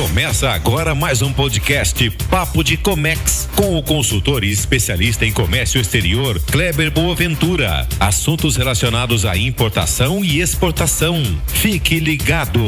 Começa 0.00 0.50
agora 0.50 0.94
mais 0.94 1.22
um 1.22 1.34
podcast 1.34 2.08
Papo 2.30 2.62
de 2.62 2.80
Comex 2.80 3.48
com 3.56 3.76
o 3.76 3.82
consultor 3.82 4.44
e 4.44 4.48
especialista 4.48 5.26
em 5.26 5.34
comércio 5.34 5.80
exterior 5.80 6.36
Kleber 6.52 6.94
Boaventura. 6.94 7.80
Assuntos 7.98 8.54
relacionados 8.54 9.24
à 9.24 9.36
importação 9.36 10.24
e 10.24 10.40
exportação. 10.40 11.16
Fique 11.48 11.98
ligado. 11.98 12.60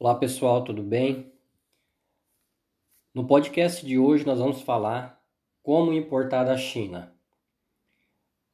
Olá 0.00 0.14
pessoal, 0.14 0.64
tudo 0.64 0.82
bem? 0.82 1.30
No 3.14 3.26
podcast 3.26 3.84
de 3.84 3.98
hoje 3.98 4.24
nós 4.24 4.38
vamos 4.38 4.62
falar 4.62 5.22
como 5.62 5.92
importar 5.92 6.44
da 6.44 6.56
China. 6.56 7.14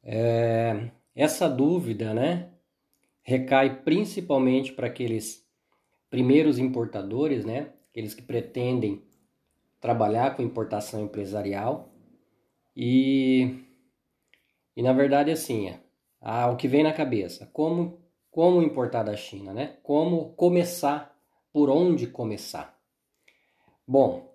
É, 0.03 0.91
essa 1.15 1.49
dúvida, 1.49 2.13
né, 2.13 2.52
recai 3.23 3.83
principalmente 3.83 4.73
para 4.73 4.89
aqueles 4.89 5.47
primeiros 6.11 6.59
importadores, 6.59 7.45
né? 7.45 7.73
Aqueles 7.91 8.15
que 8.15 8.23
pretendem 8.23 9.03
trabalhar 9.81 10.37
com 10.37 10.43
importação 10.43 11.03
empresarial. 11.05 11.93
E, 12.77 13.65
e 14.77 14.83
na 14.83 14.93
verdade, 14.93 15.31
assim, 15.31 15.75
ah, 16.21 16.51
o 16.51 16.57
que 16.57 16.69
vem 16.69 16.83
na 16.83 16.93
cabeça, 16.93 17.49
como, 17.53 18.01
como 18.31 18.63
importar 18.63 19.03
da 19.03 19.17
China, 19.17 19.53
né? 19.53 19.77
Como 19.83 20.33
começar, 20.35 21.17
por 21.53 21.69
onde 21.71 22.07
começar? 22.07 22.79
Bom, 23.87 24.33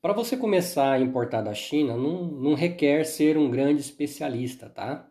para 0.00 0.12
você 0.12 0.36
começar 0.36 0.92
a 0.92 1.00
importar 1.00 1.42
da 1.42 1.54
China, 1.54 1.96
não, 1.96 2.24
não 2.24 2.54
requer 2.54 3.04
ser 3.04 3.36
um 3.36 3.50
grande 3.50 3.80
especialista, 3.80 4.68
tá? 4.68 5.08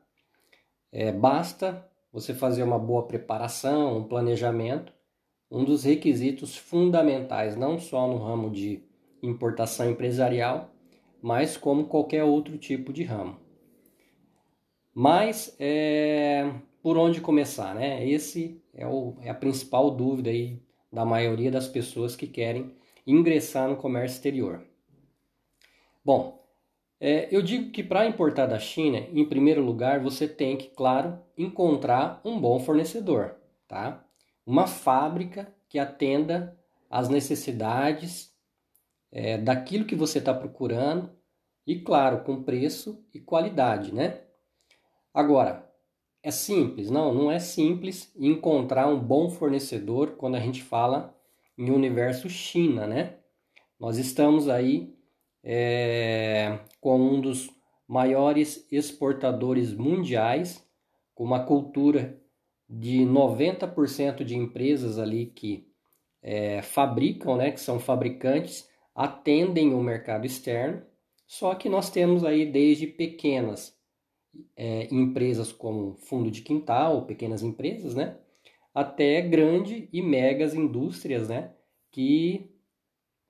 É, 0.91 1.11
basta 1.11 1.85
você 2.15 2.33
fazer 2.33 2.63
uma 2.63 2.79
boa 2.79 3.03
preparação, 3.03 3.97
um 3.97 4.03
planejamento, 4.05 4.93
um 5.51 5.65
dos 5.65 5.83
requisitos 5.83 6.55
fundamentais, 6.55 7.57
não 7.57 7.77
só 7.77 8.07
no 8.07 8.17
ramo 8.17 8.49
de 8.49 8.81
importação 9.21 9.89
empresarial, 9.89 10.71
mas 11.21 11.57
como 11.57 11.87
qualquer 11.87 12.23
outro 12.23 12.57
tipo 12.57 12.93
de 12.93 13.03
ramo. 13.03 13.37
Mas 14.93 15.57
é, 15.59 16.53
por 16.81 16.97
onde 16.97 17.19
começar, 17.19 17.75
né? 17.75 18.07
Esse 18.07 18.63
é, 18.73 18.87
o, 18.87 19.17
é 19.21 19.29
a 19.29 19.35
principal 19.35 19.91
dúvida 19.91 20.29
aí 20.29 20.63
da 20.89 21.03
maioria 21.03 21.51
das 21.51 21.67
pessoas 21.67 22.15
que 22.15 22.27
querem 22.27 22.71
ingressar 23.05 23.67
no 23.67 23.75
comércio 23.75 24.15
exterior. 24.15 24.63
Bom, 26.03 26.34
é, 27.07 27.27
eu 27.29 27.39
digo 27.43 27.69
que 27.69 27.83
para 27.83 28.07
importar 28.07 28.47
da 28.47 28.57
China, 28.57 28.97
em 28.97 29.23
primeiro 29.23 29.61
lugar, 29.61 29.99
você 29.99 30.27
tem 30.27 30.57
que, 30.57 30.69
claro, 30.69 31.19
encontrar 31.37 32.19
um 32.25 32.41
bom 32.41 32.59
fornecedor, 32.59 33.35
tá? 33.67 34.03
Uma 34.43 34.65
fábrica 34.65 35.53
que 35.69 35.77
atenda 35.77 36.59
às 36.89 37.07
necessidades 37.07 38.33
é, 39.11 39.37
daquilo 39.37 39.85
que 39.85 39.95
você 39.95 40.17
está 40.17 40.33
procurando 40.33 41.11
e, 41.67 41.79
claro, 41.79 42.23
com 42.23 42.41
preço 42.41 43.05
e 43.13 43.19
qualidade, 43.19 43.93
né? 43.93 44.21
Agora, 45.13 45.71
é 46.23 46.31
simples? 46.31 46.89
Não, 46.89 47.13
não 47.13 47.31
é 47.31 47.37
simples 47.37 48.11
encontrar 48.15 48.87
um 48.87 48.99
bom 48.99 49.29
fornecedor 49.29 50.15
quando 50.17 50.37
a 50.37 50.39
gente 50.39 50.63
fala 50.63 51.15
em 51.55 51.69
universo 51.69 52.27
China, 52.27 52.87
né? 52.87 53.17
Nós 53.79 53.99
estamos 53.99 54.49
aí 54.49 54.95
é, 55.47 56.59
com 56.81 56.99
um 56.99 57.21
dos 57.21 57.51
maiores 57.87 58.67
exportadores 58.71 59.71
mundiais, 59.71 60.67
com 61.13 61.23
uma 61.23 61.45
cultura 61.45 62.19
de 62.67 63.01
90% 63.01 64.23
de 64.23 64.35
empresas 64.35 64.97
ali 64.97 65.27
que 65.27 65.69
é, 66.19 66.63
fabricam, 66.63 67.37
né, 67.37 67.51
que 67.51 67.61
são 67.61 67.79
fabricantes, 67.79 68.67
atendem 68.95 69.75
o 69.75 69.83
mercado 69.83 70.25
externo, 70.25 70.81
só 71.27 71.53
que 71.53 71.69
nós 71.69 71.91
temos 71.91 72.23
aí 72.23 72.45
desde 72.51 72.87
pequenas 72.87 73.77
é, 74.55 74.87
empresas 74.91 75.51
como 75.51 75.95
fundo 75.95 76.31
de 76.31 76.41
quintal, 76.41 77.05
pequenas 77.05 77.43
empresas, 77.43 77.93
né, 77.93 78.17
até 78.73 79.21
grande 79.21 79.87
e 79.93 80.01
megas 80.01 80.55
indústrias, 80.55 81.29
né, 81.29 81.53
que 81.91 82.49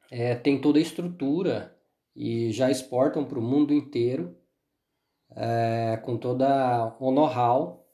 é, 0.09 0.33
tem 0.33 0.61
toda 0.61 0.79
a 0.79 0.81
estrutura 0.81 1.74
e 2.15 2.51
já 2.51 2.71
exportam 2.71 3.25
para 3.25 3.39
o 3.39 3.41
mundo 3.41 3.73
inteiro 3.73 4.35
é, 5.35 5.99
com 6.03 6.17
toda 6.17 6.95
o 6.99 7.11
know-how 7.11 7.85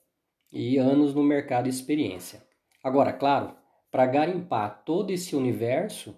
e 0.51 0.77
anos 0.77 1.13
no 1.13 1.23
mercado 1.23 1.67
e 1.67 1.69
experiência. 1.69 2.45
Agora, 2.83 3.13
claro, 3.13 3.55
para 3.89 4.05
garimpar 4.05 4.83
todo 4.85 5.11
esse 5.11 5.35
universo, 5.35 6.15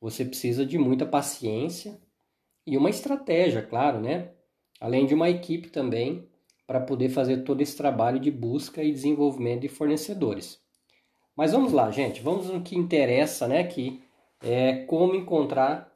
você 0.00 0.24
precisa 0.24 0.64
de 0.64 0.78
muita 0.78 1.06
paciência 1.06 2.00
e 2.66 2.76
uma 2.76 2.90
estratégia, 2.90 3.62
claro, 3.62 4.00
né? 4.00 4.32
Além 4.80 5.06
de 5.06 5.14
uma 5.14 5.28
equipe 5.28 5.70
também 5.70 6.28
para 6.66 6.80
poder 6.80 7.08
fazer 7.08 7.38
todo 7.38 7.60
esse 7.62 7.76
trabalho 7.76 8.20
de 8.20 8.30
busca 8.30 8.82
e 8.82 8.92
desenvolvimento 8.92 9.62
de 9.62 9.68
fornecedores. 9.68 10.60
Mas 11.34 11.52
vamos 11.52 11.72
lá, 11.72 11.90
gente, 11.90 12.20
vamos 12.20 12.48
no 12.48 12.62
que 12.62 12.76
interessa, 12.76 13.48
né? 13.48 13.64
Que 13.64 14.02
é 14.42 14.84
como 14.84 15.14
encontrar 15.14 15.92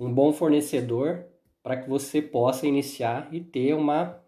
um 0.00 0.12
bom 0.12 0.32
fornecedor 0.32 1.26
para 1.62 1.76
que 1.76 1.88
você 1.88 2.22
possa 2.22 2.66
iniciar 2.66 3.28
e 3.30 3.38
ter 3.38 3.74
uma 3.74 4.18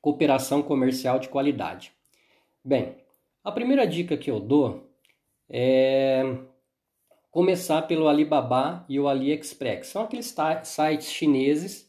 cooperação 0.00 0.60
comercial 0.60 1.20
de 1.20 1.28
qualidade. 1.28 1.92
Bem, 2.64 2.96
a 3.44 3.52
primeira 3.52 3.86
dica 3.86 4.16
que 4.16 4.28
eu 4.28 4.40
dou 4.40 4.90
é 5.48 6.22
começar 7.30 7.82
pelo 7.82 8.08
Alibaba 8.08 8.84
e 8.88 8.98
o 8.98 9.06
AliExpress. 9.06 9.86
São 9.86 10.02
aqueles 10.02 10.34
sites 10.64 11.12
chineses 11.12 11.88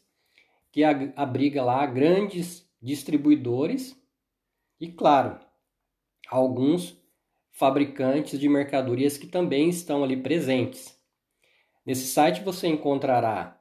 que 0.70 0.84
abriga 0.84 1.64
lá 1.64 1.84
grandes 1.86 2.70
distribuidores 2.80 4.00
e, 4.80 4.86
claro, 4.86 5.40
alguns 6.28 6.96
fabricantes 7.50 8.38
de 8.38 8.48
mercadorias 8.48 9.18
que 9.18 9.26
também 9.26 9.68
estão 9.68 10.04
ali 10.04 10.16
presentes. 10.16 10.99
Nesse 11.84 12.06
site 12.06 12.42
você 12.42 12.68
encontrará 12.68 13.58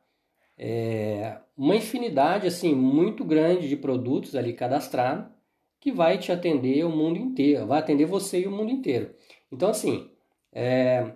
é, 0.57 1.39
uma 1.55 1.75
infinidade 1.75 2.47
assim 2.47 2.75
muito 2.75 3.23
grande 3.23 3.69
de 3.69 3.77
produtos 3.77 4.35
ali 4.35 4.53
cadastrados 4.53 5.31
que 5.79 5.91
vai 5.91 6.17
te 6.17 6.31
atender 6.31 6.85
o 6.85 6.89
mundo 6.89 7.17
inteiro, 7.17 7.65
vai 7.65 7.79
atender 7.79 8.05
você 8.05 8.41
e 8.41 8.47
o 8.47 8.51
mundo 8.51 8.71
inteiro. 8.71 9.15
Então 9.51 9.69
assim 9.69 10.11
é, 10.51 11.13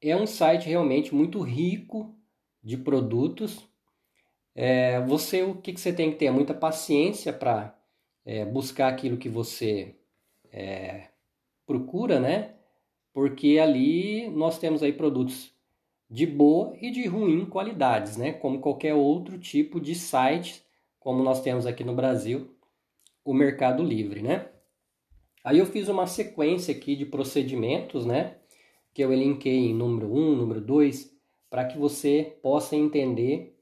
é 0.00 0.16
um 0.16 0.26
site 0.26 0.68
realmente 0.68 1.14
muito 1.14 1.40
rico 1.40 2.14
de 2.62 2.76
produtos. 2.76 3.66
É, 4.54 5.00
você 5.00 5.42
o 5.42 5.54
que, 5.54 5.72
que 5.72 5.80
você 5.80 5.92
tem 5.92 6.10
que 6.10 6.18
ter? 6.18 6.30
Muita 6.30 6.52
paciência 6.52 7.32
para 7.32 7.74
é, 8.24 8.44
buscar 8.44 8.88
aquilo 8.88 9.16
que 9.16 9.28
você 9.28 9.96
é, 10.50 11.08
procura, 11.66 12.20
né? 12.20 12.54
Porque 13.12 13.58
ali 13.58 14.28
nós 14.28 14.58
temos 14.58 14.82
aí 14.82 14.92
produtos 14.92 15.51
de 16.12 16.26
boa 16.26 16.76
e 16.78 16.90
de 16.90 17.06
ruim 17.06 17.46
qualidades, 17.46 18.18
né? 18.18 18.34
Como 18.34 18.60
qualquer 18.60 18.92
outro 18.92 19.38
tipo 19.38 19.80
de 19.80 19.94
site, 19.94 20.62
como 21.00 21.22
nós 21.22 21.40
temos 21.40 21.66
aqui 21.66 21.82
no 21.82 21.94
Brasil, 21.94 22.54
o 23.24 23.32
Mercado 23.32 23.82
Livre, 23.82 24.20
né? 24.20 24.46
Aí 25.42 25.58
eu 25.58 25.64
fiz 25.64 25.88
uma 25.88 26.06
sequência 26.06 26.74
aqui 26.74 26.94
de 26.94 27.06
procedimentos, 27.06 28.04
né? 28.04 28.36
Que 28.92 29.02
eu 29.02 29.10
elenquei 29.10 29.70
em 29.70 29.74
número 29.74 30.14
1, 30.14 30.36
número 30.36 30.60
2, 30.60 31.10
para 31.48 31.64
que 31.64 31.78
você 31.78 32.36
possa 32.42 32.76
entender 32.76 33.58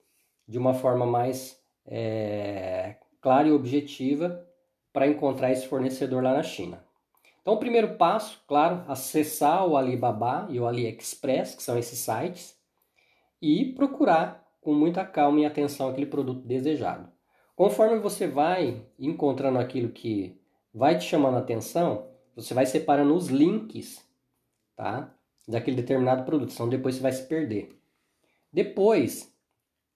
de 0.49 0.59
uma 0.59 0.75
forma 0.75 1.07
mais 1.07 1.57
é, 1.87 2.97
clara 3.21 3.47
e 3.47 3.53
objetiva 3.53 4.45
para 4.93 5.07
encontrar 5.07 5.53
esse 5.53 5.69
fornecedor 5.69 6.21
lá 6.21 6.35
na 6.35 6.43
China. 6.43 6.85
Então, 7.41 7.55
o 7.55 7.59
primeiro 7.59 7.97
passo, 7.97 8.43
claro, 8.47 8.85
acessar 8.87 9.67
o 9.67 9.77
Alibaba 9.77 10.47
e 10.51 10.61
o 10.61 10.67
AliExpress, 10.67 11.55
que 11.55 11.63
são 11.63 11.79
esses 11.79 11.99
sites, 11.99 12.59
e 13.41 13.73
procurar 13.73 14.47
com 14.61 14.75
muita 14.75 15.05
calma 15.05 15.41
e 15.41 15.47
atenção 15.47 15.89
aquele 15.89 16.07
produto 16.07 16.47
desejado. 16.47 17.11
Conforme 17.57 17.99
você 17.99 18.27
vai 18.27 18.87
encontrando 18.99 19.59
aquilo 19.59 19.91
que 19.91 20.39
vai 20.73 20.99
te 20.99 21.05
chamando 21.05 21.37
a 21.37 21.41
atenção, 21.41 22.09
você 22.37 22.55
vai 22.55 22.67
separando 22.67 23.15
os 23.15 23.29
links, 23.29 24.05
tá? 24.77 25.15
Daquele 25.49 25.77
determinado 25.77 26.25
produto, 26.25 26.53
senão 26.53 26.69
depois 26.69 26.95
você 26.95 27.03
vai 27.03 27.13
se 27.13 27.27
perder. 27.27 27.77
Depois, 28.53 29.35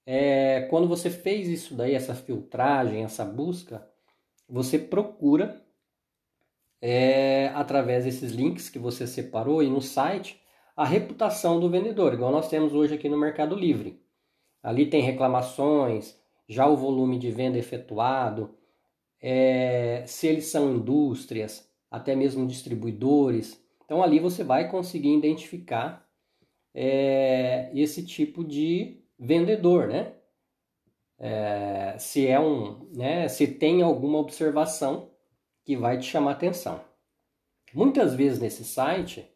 é, 0.06 0.62
quando 0.70 0.88
você 0.88 1.10
fez 1.10 1.48
isso 1.48 1.74
daí, 1.74 1.94
essa 1.94 2.14
filtragem, 2.14 3.04
essa 3.04 3.24
busca, 3.24 3.86
você 4.48 4.78
procura 4.78 5.63
é, 6.86 7.50
através 7.54 8.04
desses 8.04 8.32
links 8.32 8.68
que 8.68 8.78
você 8.78 9.06
separou 9.06 9.62
e 9.62 9.70
no 9.70 9.80
site 9.80 10.38
a 10.76 10.84
reputação 10.84 11.58
do 11.58 11.70
vendedor, 11.70 12.12
igual 12.12 12.30
nós 12.30 12.50
temos 12.50 12.74
hoje 12.74 12.92
aqui 12.92 13.08
no 13.08 13.16
Mercado 13.16 13.56
Livre. 13.56 14.02
Ali 14.62 14.84
tem 14.84 15.00
reclamações, 15.00 16.14
já 16.46 16.66
o 16.66 16.76
volume 16.76 17.18
de 17.18 17.30
venda 17.30 17.56
efetuado, 17.56 18.54
é, 19.18 20.04
se 20.06 20.26
eles 20.26 20.44
são 20.44 20.74
indústrias, 20.74 21.66
até 21.90 22.14
mesmo 22.14 22.46
distribuidores. 22.46 23.58
Então 23.86 24.02
ali 24.02 24.20
você 24.20 24.44
vai 24.44 24.70
conseguir 24.70 25.16
identificar 25.16 26.06
é, 26.74 27.70
esse 27.74 28.04
tipo 28.04 28.44
de 28.44 29.02
vendedor, 29.18 29.88
né? 29.88 30.12
É, 31.18 31.96
se 31.98 32.26
é 32.26 32.38
um, 32.38 32.90
né? 32.92 33.26
Se 33.28 33.46
tem 33.46 33.80
alguma 33.80 34.18
observação 34.18 35.13
que 35.64 35.76
vai 35.76 35.98
te 35.98 36.06
chamar 36.06 36.32
atenção. 36.32 36.80
Muitas 37.72 38.14
vezes 38.14 38.38
nesse 38.38 38.64
site 38.64 39.28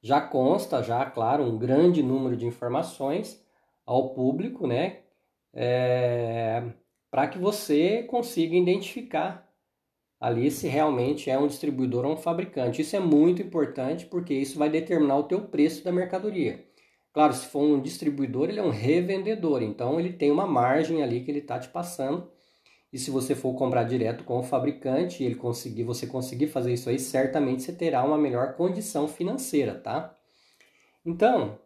já 0.00 0.20
consta, 0.20 0.82
já 0.82 1.04
claro, 1.06 1.44
um 1.44 1.58
grande 1.58 2.02
número 2.02 2.36
de 2.36 2.46
informações 2.46 3.42
ao 3.84 4.14
público, 4.14 4.66
né? 4.66 5.00
É, 5.52 6.62
para 7.10 7.28
que 7.28 7.38
você 7.38 8.02
consiga 8.04 8.56
identificar 8.56 9.48
ali 10.18 10.50
se 10.50 10.66
realmente 10.66 11.30
é 11.30 11.38
um 11.38 11.46
distribuidor 11.46 12.04
ou 12.04 12.14
um 12.14 12.16
fabricante. 12.16 12.80
Isso 12.80 12.96
é 12.96 13.00
muito 13.00 13.42
importante 13.42 14.06
porque 14.06 14.32
isso 14.34 14.58
vai 14.58 14.70
determinar 14.70 15.18
o 15.18 15.24
teu 15.24 15.42
preço 15.42 15.84
da 15.84 15.92
mercadoria. 15.92 16.64
Claro, 17.12 17.32
se 17.32 17.46
for 17.46 17.62
um 17.62 17.80
distribuidor, 17.80 18.48
ele 18.48 18.58
é 18.58 18.62
um 18.62 18.70
revendedor, 18.70 19.62
então 19.62 20.00
ele 20.00 20.12
tem 20.12 20.30
uma 20.30 20.46
margem 20.46 21.02
ali 21.02 21.22
que 21.22 21.30
ele 21.30 21.38
está 21.38 21.58
te 21.58 21.68
passando. 21.68 22.28
E 22.94 22.98
se 22.98 23.10
você 23.10 23.34
for 23.34 23.52
comprar 23.54 23.82
direto 23.82 24.22
com 24.22 24.38
o 24.38 24.42
fabricante 24.44 25.20
e 25.20 25.26
ele 25.26 25.34
conseguir, 25.34 25.82
você 25.82 26.06
conseguir 26.06 26.46
fazer 26.46 26.72
isso 26.72 26.88
aí, 26.88 26.96
certamente 26.96 27.64
você 27.64 27.72
terá 27.72 28.04
uma 28.04 28.16
melhor 28.16 28.54
condição 28.54 29.08
financeira, 29.08 29.74
tá? 29.74 30.16
Então, 31.04 31.58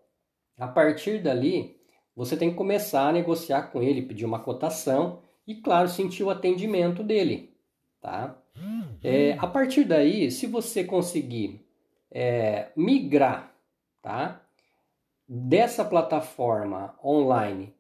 a 0.57 0.67
partir 0.67 1.23
dali, 1.23 1.77
você 2.17 2.35
tem 2.35 2.49
que 2.49 2.57
começar 2.57 3.07
a 3.07 3.13
negociar 3.13 3.65
com 3.65 3.83
ele, 3.83 4.01
pedir 4.01 4.25
uma 4.25 4.39
cotação 4.39 5.21
e, 5.47 5.57
claro, 5.57 5.87
sentir 5.87 6.25
o 6.25 6.31
atendimento 6.31 7.03
dele, 7.03 7.55
tá? 8.01 8.35
É, 9.05 9.35
a 9.39 9.47
partir 9.47 9.85
daí, 9.85 10.31
se 10.31 10.47
você 10.47 10.83
conseguir 10.83 11.63
é, 12.11 12.71
migrar, 12.75 13.55
tá? 14.01 14.41
Dessa 15.29 15.85
plataforma 15.85 16.99
online 17.05 17.75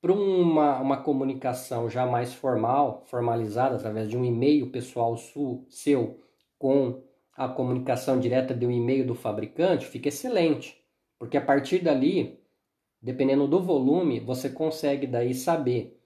para 0.00 0.12
uma, 0.12 0.78
uma 0.80 0.96
comunicação 0.98 1.90
já 1.90 2.06
mais 2.06 2.32
formal, 2.32 3.02
formalizada, 3.06 3.76
através 3.76 4.08
de 4.08 4.16
um 4.16 4.24
e-mail 4.24 4.70
pessoal 4.70 5.16
su, 5.16 5.64
seu 5.68 6.20
com 6.58 7.02
a 7.36 7.48
comunicação 7.48 8.18
direta 8.18 8.54
do 8.54 8.70
e-mail 8.70 9.06
do 9.06 9.14
fabricante, 9.14 9.86
fica 9.86 10.08
excelente. 10.08 10.82
Porque 11.18 11.36
a 11.36 11.40
partir 11.40 11.80
dali, 11.80 12.40
dependendo 13.00 13.46
do 13.46 13.60
volume, 13.60 14.20
você 14.20 14.48
consegue 14.48 15.06
daí 15.06 15.34
saber 15.34 16.00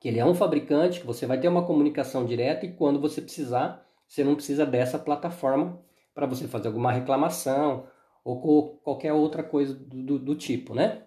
que 0.00 0.08
ele 0.08 0.18
é 0.18 0.24
um 0.24 0.34
fabricante, 0.34 1.00
que 1.00 1.06
você 1.06 1.26
vai 1.26 1.38
ter 1.38 1.48
uma 1.48 1.66
comunicação 1.66 2.24
direta 2.24 2.64
e 2.64 2.72
quando 2.72 3.00
você 3.00 3.20
precisar, 3.20 3.86
você 4.08 4.24
não 4.24 4.34
precisa 4.34 4.64
dessa 4.64 4.98
plataforma 4.98 5.80
para 6.14 6.26
você 6.26 6.48
fazer 6.48 6.68
alguma 6.68 6.90
reclamação 6.90 7.86
ou 8.24 8.78
qualquer 8.78 9.12
outra 9.12 9.42
coisa 9.42 9.74
do, 9.74 10.02
do, 10.02 10.18
do 10.18 10.34
tipo, 10.34 10.74
né? 10.74 11.06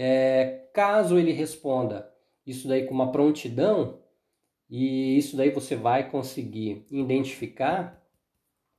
É, 0.00 0.68
caso 0.72 1.18
ele 1.18 1.32
responda 1.32 2.08
isso 2.46 2.68
daí 2.68 2.86
com 2.86 2.94
uma 2.94 3.10
prontidão, 3.10 3.98
e 4.70 5.18
isso 5.18 5.36
daí 5.36 5.50
você 5.50 5.74
vai 5.74 6.08
conseguir 6.08 6.86
identificar, 6.88 8.00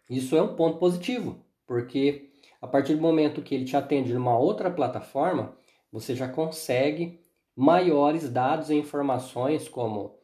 isso 0.09 0.37
é 0.37 0.41
um 0.41 0.55
ponto 0.55 0.77
positivo, 0.77 1.43
porque 1.67 2.29
a 2.61 2.67
partir 2.67 2.95
do 2.95 3.01
momento 3.01 3.41
que 3.41 3.53
ele 3.53 3.65
te 3.65 3.75
atende 3.75 4.13
numa 4.13 4.39
outra 4.39 4.71
plataforma, 4.71 5.57
você 5.91 6.15
já 6.15 6.27
consegue 6.27 7.19
maiores 7.53 8.29
dados 8.29 8.69
e 8.69 8.75
informações 8.75 9.67
como 9.67 10.15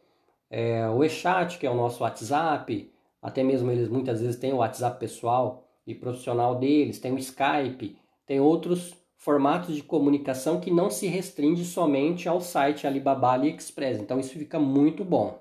é, 0.50 0.88
o 0.88 1.04
e-chat, 1.04 1.60
que 1.60 1.68
é 1.68 1.70
o 1.70 1.76
nosso 1.76 2.04
WhatsApp, 2.04 2.90
até 3.22 3.44
mesmo 3.44 3.70
eles 3.70 3.90
muitas 3.90 4.22
vezes 4.22 4.40
têm 4.40 4.54
o 4.54 4.58
WhatsApp 4.58 4.98
pessoal 4.98 5.68
e 5.86 5.94
profissional 5.94 6.56
deles, 6.56 7.00
tem 7.00 7.12
o 7.12 7.20
Skype, 7.20 7.98
tem 8.26 8.40
outros 8.40 9.05
formatos 9.26 9.76
de 9.76 9.82
comunicação 9.82 10.62
que 10.62 10.70
não 10.70 10.92
se 10.92 11.08
restringe 11.08 11.66
somente 11.66 12.30
ao 12.30 12.40
site 12.40 12.86
Alibaba 12.86 13.32
AliExpress. 13.32 14.00
Então 14.00 14.20
isso 14.20 14.38
fica 14.38 14.60
muito 14.60 15.04
bom, 15.04 15.40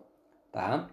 tá? 0.51 0.89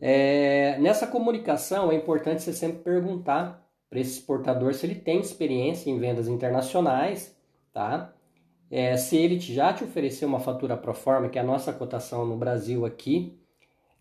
É, 0.00 0.78
nessa 0.78 1.06
comunicação 1.06 1.92
é 1.92 1.94
importante 1.94 2.42
você 2.42 2.54
sempre 2.54 2.78
perguntar 2.78 3.62
para 3.90 4.00
esse 4.00 4.20
exportador 4.20 4.72
se 4.72 4.86
ele 4.86 4.94
tem 4.94 5.20
experiência 5.20 5.90
em 5.90 5.98
vendas 5.98 6.28
internacionais, 6.28 7.36
tá? 7.74 8.14
É, 8.70 8.96
se 8.96 9.14
ele 9.18 9.38
já 9.38 9.74
te 9.74 9.84
ofereceu 9.84 10.28
uma 10.28 10.40
fatura 10.40 10.78
pro 10.78 10.94
forma, 10.94 11.28
que 11.28 11.38
é 11.38 11.42
a 11.42 11.44
nossa 11.44 11.74
cotação 11.74 12.24
no 12.24 12.38
Brasil 12.38 12.86
aqui, 12.86 13.38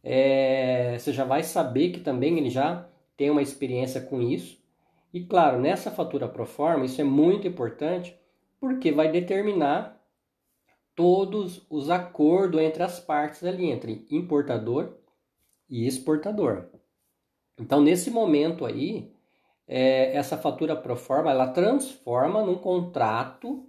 é, 0.01 0.97
você 0.97 1.11
já 1.11 1.25
vai 1.25 1.43
saber 1.43 1.89
que 1.89 1.99
também 1.99 2.37
ele 2.37 2.49
já 2.49 2.87
tem 3.17 3.29
uma 3.29 3.41
experiência 3.41 3.99
com 3.99 4.21
isso. 4.21 4.65
E 5.17 5.25
claro, 5.25 5.59
nessa 5.59 5.89
fatura 5.89 6.27
pro 6.27 6.45
forma, 6.45 6.85
isso 6.85 7.01
é 7.01 7.03
muito 7.03 7.47
importante 7.47 8.15
porque 8.59 8.91
vai 8.91 9.11
determinar 9.11 9.99
todos 10.93 11.65
os 11.71 11.89
acordos 11.89 12.61
entre 12.61 12.83
as 12.83 12.99
partes 12.99 13.43
ali, 13.43 13.65
entre 13.65 14.05
importador 14.11 14.93
e 15.67 15.87
exportador. 15.87 16.67
Então, 17.57 17.81
nesse 17.81 18.11
momento 18.11 18.63
aí, 18.63 19.11
é, 19.67 20.15
essa 20.15 20.37
fatura 20.37 20.75
pro 20.75 20.95
forma, 20.95 21.31
ela 21.31 21.47
transforma 21.47 22.45
num 22.45 22.59
contrato 22.59 23.67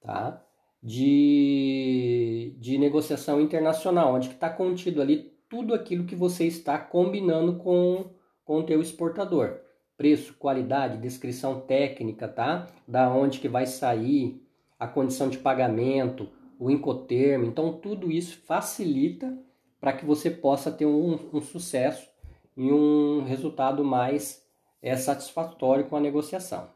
tá? 0.00 0.44
de, 0.82 2.56
de 2.58 2.78
negociação 2.78 3.40
internacional, 3.40 4.12
onde 4.12 4.26
está 4.26 4.50
contido 4.50 5.00
ali 5.00 5.32
tudo 5.48 5.72
aquilo 5.72 6.04
que 6.04 6.16
você 6.16 6.44
está 6.48 6.76
combinando 6.78 7.58
com, 7.58 8.10
com 8.44 8.58
o 8.58 8.66
teu 8.66 8.80
exportador. 8.80 9.62
Preço, 9.96 10.34
qualidade, 10.34 10.98
descrição 10.98 11.60
técnica, 11.60 12.26
tá? 12.26 12.66
Da 12.86 13.08
onde 13.08 13.38
que 13.38 13.48
vai 13.48 13.66
sair, 13.66 14.42
a 14.78 14.86
condição 14.88 15.28
de 15.28 15.38
pagamento, 15.38 16.28
o 16.58 16.70
incotermo. 16.70 17.46
Então, 17.46 17.72
tudo 17.72 18.10
isso 18.10 18.38
facilita 18.46 19.36
para 19.80 19.92
que 19.92 20.04
você 20.04 20.30
possa 20.30 20.72
ter 20.72 20.86
um, 20.86 21.18
um, 21.32 21.40
sucesso 21.40 22.08
e 22.56 22.72
um 22.72 23.22
resultado 23.24 23.84
mais 23.84 24.42
é, 24.82 24.96
satisfatório 24.96 25.86
com 25.86 25.96
a 25.96 26.00
negociação. 26.00 26.68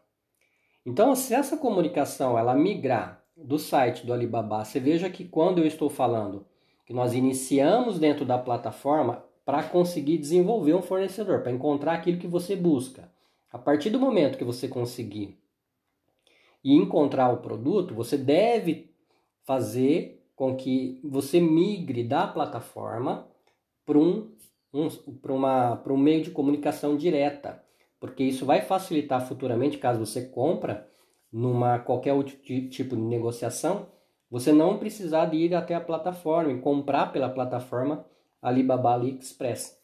Então, 0.85 1.15
se 1.15 1.35
essa 1.35 1.57
comunicação 1.57 2.39
ela 2.39 2.55
migrar 2.55 3.25
do 3.37 3.59
site 3.59 4.07
do 4.07 4.13
Alibaba, 4.13 4.65
você 4.65 4.81
veja 4.81 5.09
que 5.11 5.25
quando 5.25 5.59
eu 5.59 5.67
estou 5.67 5.89
falando 5.89 6.47
que 6.85 6.93
nós 6.93 7.15
iniciamos 7.15 7.99
dentro 7.99 8.25
da 8.25 8.39
plataforma 8.39 9.25
para 9.49 9.63
conseguir 9.63 10.19
desenvolver 10.19 10.75
um 10.75 10.83
fornecedor, 10.83 11.41
para 11.41 11.51
encontrar 11.51 11.95
aquilo 11.95 12.19
que 12.19 12.27
você 12.27 12.55
busca. 12.55 13.11
A 13.51 13.57
partir 13.57 13.89
do 13.89 13.99
momento 13.99 14.37
que 14.37 14.45
você 14.45 14.69
conseguir 14.69 15.39
e 16.63 16.75
encontrar 16.75 17.31
o 17.31 17.39
produto, 17.39 17.95
você 17.95 18.19
deve 18.19 18.93
fazer 19.45 20.23
com 20.37 20.55
que 20.55 21.01
você 21.03 21.41
migre 21.41 22.05
da 22.05 22.27
plataforma 22.27 23.27
para 23.87 23.99
um, 23.99 24.31
um, 24.71 24.87
uma, 25.25 25.83
um 25.87 25.97
meio 25.97 26.23
de 26.23 26.31
comunicação 26.31 26.95
direta 26.95 27.65
porque 27.99 28.23
isso 28.23 28.45
vai 28.45 28.61
facilitar 28.61 29.27
futuramente, 29.27 29.79
caso 29.79 30.05
você 30.05 30.27
compra 30.27 30.87
numa 31.33 31.79
qualquer 31.79 32.13
outro 32.13 32.37
tipo 32.37 32.95
de 32.95 33.01
negociação, 33.03 33.87
você 34.31 34.53
não 34.53 34.77
precisar 34.77 35.25
de 35.25 35.39
ir 35.39 35.55
até 35.55 35.75
a 35.75 35.81
plataforma 35.81 36.53
e 36.53 36.61
comprar 36.61 37.13
pela 37.13 37.31
plataforma 37.31 38.05
Alibaba 38.41 38.93
AliExpress. 38.93 39.79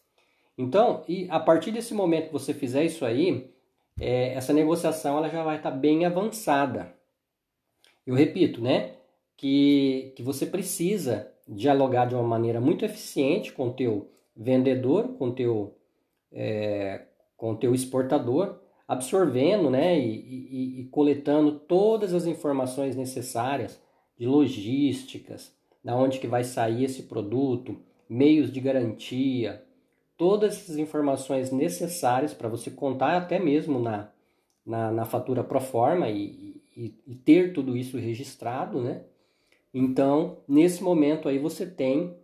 Então, 0.57 1.03
e 1.07 1.27
a 1.29 1.39
partir 1.39 1.71
desse 1.71 1.93
momento 1.93 2.27
que 2.27 2.33
você 2.33 2.53
fizer 2.53 2.83
isso 2.83 3.05
aí, 3.05 3.51
é, 3.99 4.33
essa 4.33 4.53
negociação 4.53 5.17
ela 5.17 5.29
já 5.29 5.43
vai 5.43 5.57
estar 5.57 5.71
tá 5.71 5.77
bem 5.77 6.05
avançada. 6.05 6.93
Eu 8.05 8.15
repito, 8.15 8.61
né, 8.61 8.95
que, 9.35 10.13
que 10.15 10.23
você 10.23 10.45
precisa 10.45 11.31
dialogar 11.47 12.05
de 12.05 12.15
uma 12.15 12.23
maneira 12.23 12.59
muito 12.59 12.85
eficiente 12.85 13.51
com 13.51 13.69
o 13.69 13.73
teu 13.73 14.09
vendedor, 14.35 15.09
com 15.17 15.29
o 15.29 15.33
teu 15.33 15.77
é, 16.31 17.05
com 17.37 17.55
teu 17.55 17.73
exportador, 17.73 18.59
absorvendo 18.87 19.69
né, 19.69 19.97
e, 19.99 20.15
e, 20.15 20.81
e, 20.81 20.85
coletando 20.85 21.59
todas 21.59 22.13
as 22.13 22.25
informações 22.25 22.95
necessárias 22.95 23.81
de 24.17 24.25
logísticas, 24.25 25.53
da 25.83 25.95
onde 25.95 26.19
que 26.19 26.27
vai 26.27 26.43
sair 26.43 26.85
esse 26.85 27.03
produto, 27.03 27.81
meios 28.09 28.51
de 28.51 28.59
garantia, 28.59 29.63
todas 30.17 30.55
essas 30.55 30.77
informações 30.77 31.51
necessárias 31.51 32.33
para 32.33 32.49
você 32.49 32.71
contar 32.71 33.17
até 33.17 33.39
mesmo 33.39 33.79
na, 33.79 34.09
na, 34.65 34.91
na 34.91 35.05
fatura 35.05 35.43
pro 35.43 35.59
forma 35.59 36.09
e, 36.09 36.61
e, 36.75 36.93
e, 37.05 37.15
ter 37.15 37.53
tudo 37.53 37.75
isso 37.75 37.97
registrado, 37.97 38.81
né? 38.81 39.03
Então, 39.73 40.37
nesse 40.47 40.81
momento 40.81 41.27
aí 41.27 41.37
você 41.37 41.65
tem 41.65 42.15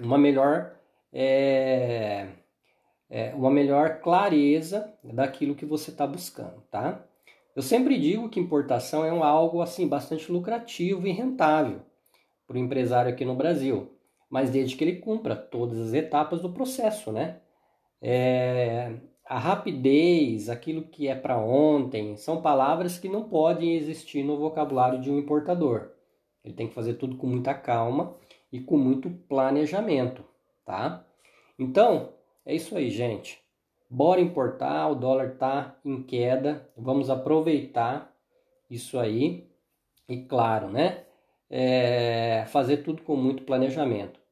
uma 0.00 0.18
melhor 0.18 0.74
é, 1.12 2.28
é, 3.08 3.32
uma 3.34 3.50
melhor 3.50 4.00
clareza 4.00 4.92
daquilo 5.02 5.54
que 5.54 5.64
você 5.64 5.90
está 5.90 6.06
buscando, 6.06 6.60
tá? 6.70 7.04
Eu 7.54 7.62
sempre 7.62 7.96
digo 7.98 8.28
que 8.28 8.40
importação 8.40 9.04
é 9.04 9.12
um 9.12 9.22
algo 9.22 9.62
assim 9.62 9.86
bastante 9.86 10.32
lucrativo 10.32 11.06
e 11.06 11.12
rentável 11.12 11.82
para 12.46 12.56
o 12.56 12.58
empresário 12.58 13.12
aqui 13.12 13.24
no 13.24 13.36
Brasil, 13.36 13.93
mas 14.34 14.50
desde 14.50 14.76
que 14.76 14.82
ele 14.82 14.96
cumpra 14.96 15.36
todas 15.36 15.78
as 15.78 15.94
etapas 15.94 16.42
do 16.42 16.50
processo, 16.50 17.12
né? 17.12 17.40
é, 18.06 18.92
a 19.24 19.38
rapidez, 19.38 20.50
aquilo 20.50 20.82
que 20.82 21.08
é 21.08 21.14
para 21.14 21.38
ontem, 21.38 22.16
são 22.18 22.42
palavras 22.42 22.98
que 22.98 23.08
não 23.08 23.30
podem 23.30 23.74
existir 23.74 24.22
no 24.22 24.36
vocabulário 24.36 25.00
de 25.00 25.10
um 25.10 25.18
importador. 25.18 25.90
Ele 26.44 26.52
tem 26.52 26.68
que 26.68 26.74
fazer 26.74 26.94
tudo 26.94 27.16
com 27.16 27.26
muita 27.26 27.54
calma 27.54 28.14
e 28.52 28.60
com 28.60 28.76
muito 28.76 29.08
planejamento, 29.08 30.22
tá? 30.66 31.02
Então, 31.58 32.12
é 32.44 32.54
isso 32.54 32.76
aí, 32.76 32.90
gente. 32.90 33.40
Bora 33.88 34.20
importar, 34.20 34.88
o 34.88 34.94
dólar 34.94 35.38
tá 35.38 35.78
em 35.82 36.02
queda, 36.02 36.68
vamos 36.76 37.08
aproveitar 37.08 38.14
isso 38.68 38.98
aí 38.98 39.48
e 40.06 40.18
claro, 40.24 40.68
né? 40.68 41.04
É, 41.48 42.44
fazer 42.48 42.78
tudo 42.78 43.02
com 43.02 43.16
muito 43.16 43.44
planejamento. 43.44 44.23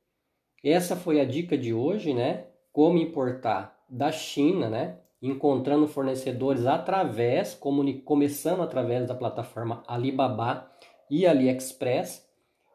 Essa 0.63 0.95
foi 0.95 1.21
a 1.21 1.25
dica 1.25 1.59
de 1.59 1.75
hoje, 1.75 2.15
né? 2.15 2.45
Como 2.73 2.99
importar 2.99 3.77
da 3.89 4.13
China, 4.13 4.71
né? 4.71 4.99
Encontrando 5.21 5.89
fornecedores 5.89 6.67
através, 6.67 7.59
começando 8.05 8.63
através 8.63 9.07
da 9.07 9.15
plataforma 9.15 9.83
Alibaba 9.87 10.71
e 11.11 11.27
AliExpress, 11.27 12.27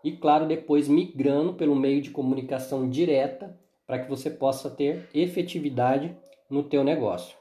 e 0.03 0.11
claro, 0.11 0.47
depois 0.47 0.87
migrando 0.87 1.53
pelo 1.53 1.75
meio 1.75 2.01
de 2.01 2.11
comunicação 2.11 2.89
direta 2.89 3.57
para 3.85 3.99
que 3.99 4.09
você 4.09 4.29
possa 4.29 4.69
ter 4.69 5.09
efetividade 5.13 6.15
no 6.49 6.63
teu 6.63 6.83
negócio. 6.83 7.37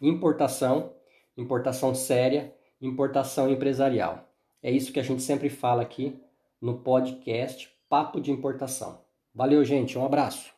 Importação, 0.00 0.92
importação 1.36 1.94
séria, 1.94 2.54
importação 2.80 3.50
empresarial. 3.50 4.26
É 4.62 4.70
isso 4.70 4.92
que 4.92 5.00
a 5.00 5.02
gente 5.02 5.22
sempre 5.22 5.50
fala 5.50 5.82
aqui 5.82 6.18
no 6.60 6.78
podcast 6.78 7.70
Papo 7.88 8.20
de 8.20 8.30
Importação. 8.30 9.09
Valeu, 9.34 9.64
gente, 9.64 9.96
um 9.96 10.04
abraço. 10.04 10.50